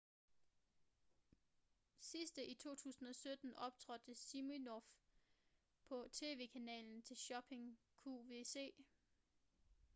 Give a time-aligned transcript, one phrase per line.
[1.99, 4.85] sidste i 2017 optrådte siminoff
[5.83, 8.71] på tv-kanalen til shopping qvc